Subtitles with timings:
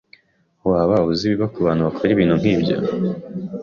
[0.69, 2.75] Waba uzi ibiba kubantu bakora ibintu nkibyo?